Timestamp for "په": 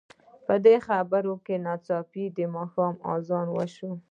0.45-0.53